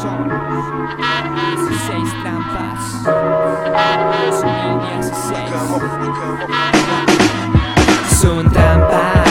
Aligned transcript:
son 0.00 0.28
16 0.28 2.08
trampas. 2.22 3.02
2016 3.04 5.50
Son 8.08 8.50
trampas, 8.50 9.28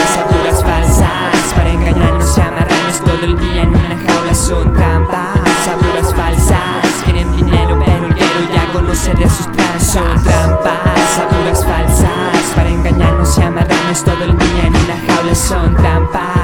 falsas. 0.62 1.54
Para 1.56 1.70
engañarnos 1.70 2.38
y 2.38 2.40
amarrarnos 2.40 3.00
todo 3.00 3.24
el 3.24 3.36
día 3.38 3.62
en 3.62 3.70
una 3.70 3.98
jaula. 4.06 4.34
Son 4.34 4.72
trampas, 4.72 5.68
apuras 5.68 6.14
falsas. 6.14 7.02
Quieren 7.04 7.36
dinero 7.36 7.76
pero 7.84 8.06
el 8.06 8.14
ya 8.54 8.72
conoce 8.72 9.12
de 9.14 9.28
sus 9.28 9.50
tranzas 9.50 9.92
Son 9.92 10.22
trampas, 10.22 11.18
apuras 11.18 11.64
falsas. 11.64 12.52
Para 12.54 12.70
engañarnos 12.70 13.36
y 13.38 13.42
amarrarnos 13.42 14.04
todo 14.04 14.22
el 14.22 14.38
día 14.38 14.66
en 14.66 14.76
una 14.76 14.96
jaula. 15.06 15.34
Son 15.34 15.74
trampas, 15.74 16.39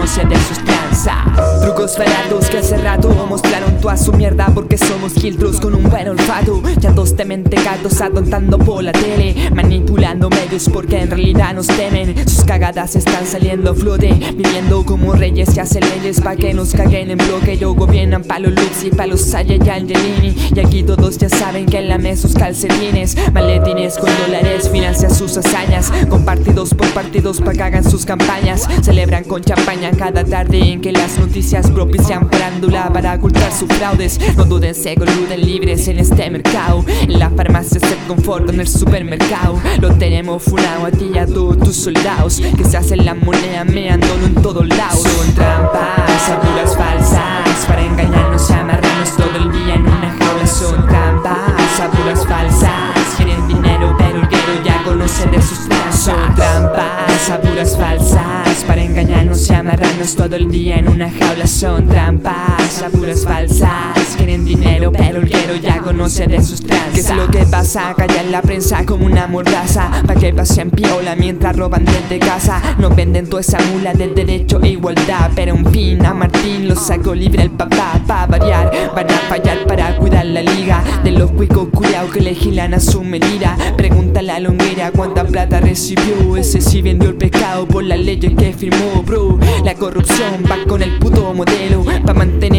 conoce 0.00 0.24
de 0.24 0.36
sus 0.36 0.58
tranzas. 0.64 1.60
Trucos 1.62 1.98
baratos 1.98 2.48
que 2.48 2.58
hace 2.58 2.76
rato 2.78 3.10
mostraron 3.28 3.80
toda 3.80 3.96
su 3.96 4.12
mierda 4.12 4.50
porque 4.54 4.78
somos 4.78 5.12
filtros 5.12 5.60
con 5.60 5.74
un 5.74 5.84
buen 5.90 6.08
olfato. 6.08 6.62
Ya 6.78 6.90
dos 6.90 7.14
tementecatos 7.16 8.00
atontando 8.00 8.58
por 8.58 8.82
la 8.82 8.92
tele 8.92 9.50
Manipulando 9.54 10.30
medios 10.30 10.68
porque 10.72 11.00
en 11.00 11.10
realidad 11.10 11.54
nos 11.54 11.66
temen. 11.66 12.16
Sus 12.26 12.44
cagadas 12.44 12.96
están 12.96 13.26
saliendo 13.26 13.72
a 13.72 13.74
flote 13.74 14.12
Viviendo 14.34 14.84
como 14.84 15.12
reyes 15.12 15.50
que 15.50 15.60
hacen 15.60 15.82
leyes 15.82 16.20
pa' 16.20 16.36
que 16.36 16.54
nos 16.54 16.72
caguen 16.72 17.10
en 17.10 17.18
bloque. 17.18 17.58
Yo 17.58 17.74
gobiernan 17.74 18.24
pa' 18.24 18.38
los 18.38 18.52
Lux 18.52 18.84
y 18.84 18.90
pa' 18.90 19.06
los 19.06 19.20
Saya 19.20 19.56
y 19.56 19.68
Angelini. 19.68 20.34
Y 20.54 20.60
aquí 20.60 20.82
todos 20.82 21.18
ya 21.18 21.28
saben 21.28 21.66
que 21.66 21.80
lame 21.82 22.16
sus 22.16 22.34
calcetines 22.34 23.16
Maletines 23.32 23.98
con 23.98 24.10
dólares 24.24 24.59
financia 24.90 25.10
sus 25.10 25.36
hazañas. 25.36 25.92
Compartidos 26.08 26.74
por 26.74 26.88
partidos 26.92 27.40
pa' 27.40 27.52
que 27.52 27.62
hagan 27.62 27.88
sus 27.88 28.04
campañas. 28.04 28.66
Celebran 28.82 29.24
con 29.24 29.42
champaña 29.42 29.90
cada 29.92 30.24
tarde 30.24 30.58
en 30.58 30.80
que 30.80 30.90
las 30.92 31.18
noticias 31.18 31.70
propician 31.70 32.28
parándula 32.28 32.92
para 32.92 33.14
ocultar 33.14 33.52
sus 33.52 33.68
fraudes. 33.68 34.18
No 34.36 34.44
duden, 34.44 34.74
se 34.74 34.96
coluden 34.96 35.40
libres 35.40 35.86
en 35.88 35.98
este 36.00 36.28
mercado. 36.30 36.84
En 37.02 37.18
la 37.18 37.30
farmacia 37.30 37.78
se 37.78 37.96
confort 38.08 38.48
en 38.50 38.60
el 38.60 38.68
supermercado. 38.68 39.60
Lo 39.80 39.94
tenemos 39.94 40.42
funado 40.42 40.86
a 40.86 40.90
ti 40.90 41.10
y 41.14 41.18
a 41.18 41.26
todos 41.26 41.58
tus 41.58 41.76
soldados. 41.76 42.40
Que 42.56 42.64
se 42.64 42.76
hacen 42.76 43.04
la 43.04 43.14
moneda 43.14 43.64
meándolo 43.64 44.26
en 44.26 44.34
todos 44.34 44.66
lados. 44.66 45.02
Son 45.02 45.34
trampas, 45.34 46.30
apuras 46.30 46.76
falsas 46.76 47.19
de 55.00 55.40
sus 55.42 55.58
Son 55.98 56.34
trampas, 56.34 57.30
apuras 57.30 57.74
falsas 57.76 58.64
Para 58.66 58.82
engañarnos 58.82 59.48
y 59.48 59.54
amarrarnos 59.54 60.14
todo 60.14 60.36
el 60.36 60.50
día 60.50 60.76
en 60.76 60.88
una 60.88 61.10
jaula 61.10 61.46
Son 61.46 61.88
trampas, 61.88 62.82
apuras 62.82 63.24
falsas 63.24 63.96
Quieren 64.18 64.44
dinero 64.44 64.92
pero 64.92 65.20
el 65.20 65.30
quiero 65.30 65.56
ya 65.56 65.69
conoce 65.90 66.28
de 66.28 66.40
sus 66.40 66.60
tranzas 66.60 66.94
¿Qué 66.94 67.00
es 67.00 67.16
lo 67.16 67.26
que 67.28 67.44
pasa? 67.46 67.94
Callan 67.96 68.30
la 68.30 68.42
prensa 68.42 68.86
como 68.86 69.06
una 69.06 69.26
mordaza. 69.26 69.90
Pa' 70.06 70.14
que 70.14 70.32
pasen 70.32 70.70
piola 70.70 71.16
mientras 71.16 71.56
roban 71.56 71.84
desde 71.84 72.20
casa. 72.20 72.62
Nos 72.78 72.94
venden 72.94 73.28
toda 73.28 73.40
esa 73.40 73.58
mula 73.72 73.92
del 73.92 74.14
derecho 74.14 74.60
e 74.62 74.68
igualdad. 74.68 75.32
Pero 75.34 75.54
un 75.54 75.66
fin 75.66 76.06
a 76.06 76.14
Martín 76.14 76.68
lo 76.68 76.76
sacó 76.76 77.12
libre 77.12 77.42
el 77.42 77.50
papá. 77.50 78.00
Pa' 78.06 78.26
variar, 78.26 78.70
van 78.94 79.10
a 79.10 79.18
fallar 79.28 79.66
para 79.66 79.96
cuidar 79.96 80.26
la 80.26 80.42
liga. 80.42 80.82
De 81.02 81.10
los 81.10 81.32
cuicos 81.32 81.68
culiados 81.74 82.12
que 82.12 82.20
legislan 82.20 82.74
a 82.74 82.80
su 82.80 83.02
medida. 83.02 83.56
Pregúntale 83.76 84.30
a 84.30 84.38
Longuera 84.38 84.92
cuánta 84.92 85.24
plata 85.24 85.60
recibió. 85.60 86.36
Ese 86.36 86.60
sí 86.60 86.82
vendió 86.82 87.08
el 87.08 87.16
pescado 87.16 87.66
por 87.66 87.82
las 87.82 87.98
leyes 87.98 88.32
que 88.36 88.52
firmó, 88.52 89.02
bro. 89.04 89.40
La 89.64 89.74
corrupción 89.74 90.44
va 90.48 90.56
con 90.68 90.82
el 90.82 90.98
puto 90.98 91.34
modelo. 91.34 91.84
Pa' 92.06 92.14
mantener 92.14 92.49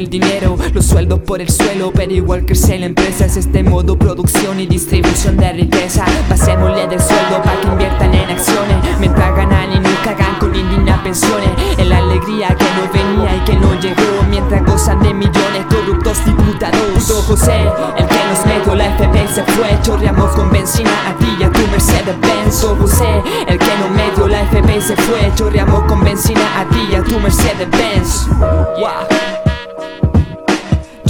el 0.00 0.08
dinero 0.08 0.56
Los 0.72 0.86
sueldos 0.86 1.20
por 1.20 1.40
el 1.40 1.50
suelo, 1.50 1.92
pero 1.94 2.12
igual 2.12 2.46
crece 2.46 2.78
la 2.78 2.86
empresa 2.86 3.26
Es 3.26 3.36
este 3.36 3.62
modo 3.62 3.98
producción 3.98 4.58
y 4.58 4.66
distribución 4.66 5.36
de 5.36 5.52
riqueza. 5.52 6.04
Pasémosle 6.28 6.86
del 6.88 7.00
sueldo 7.00 7.42
pa' 7.42 7.60
que 7.60 7.68
inviertan 7.68 8.14
en 8.14 8.30
acciones 8.30 8.76
Mientras 8.98 9.36
ganan 9.36 9.72
y 9.72 9.78
no 9.78 9.90
cagan 10.02 10.38
con 10.38 10.54
indignas 10.54 11.00
pensiones. 11.00 11.50
En 11.76 11.90
la 11.90 11.98
alegría 11.98 12.48
que 12.48 12.64
no 12.64 12.90
venía 12.92 13.36
y 13.36 13.40
que 13.40 13.56
no 13.56 13.78
llegó 13.78 14.24
Mientras 14.30 14.64
gozan 14.64 15.00
de 15.02 15.12
millones 15.12 15.66
corruptos 15.68 16.24
diputados. 16.24 16.80
Puto 16.94 17.22
José, 17.22 17.60
el 17.96 18.06
que 18.06 18.24
nos 18.28 18.46
metió 18.46 18.74
la 18.74 18.86
FP 18.96 19.28
se 19.28 19.42
fue 19.44 19.78
Chorreamos 19.82 20.30
con 20.30 20.50
benzina 20.50 21.10
a 21.10 21.18
ti 21.18 21.36
y 21.38 21.42
a 21.44 21.52
tu 21.52 21.60
Mercedes 21.70 22.20
Benz. 22.20 22.64
Oh 22.64 22.76
José, 22.76 23.22
el 23.46 23.58
que 23.58 23.76
nos 23.78 23.90
metió 23.90 24.28
la 24.28 24.42
FP 24.42 24.80
se 24.80 24.96
fue 24.96 25.30
Chorreamos 25.34 25.84
con 25.84 26.02
benzina 26.02 26.60
a 26.60 26.64
ti 26.70 26.88
y 26.90 26.94
a 26.94 27.02
tu 27.02 27.18
Mercedes 27.20 27.68
Benz. 27.70 28.26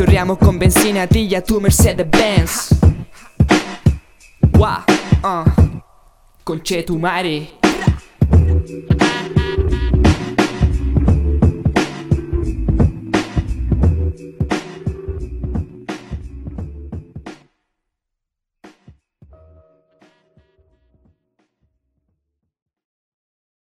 Chorreamos 0.00 0.38
con 0.38 0.58
benzina 0.58 1.02
a 1.02 1.06
ti 1.06 1.28
y 1.30 1.34
a 1.34 1.44
tu 1.44 1.60
Mercedes 1.60 2.08
Benz 2.10 2.70
Wow, 4.52 4.78
uh. 5.22 5.44
Conche 6.42 6.82
tu 6.84 6.98
madre 6.98 7.50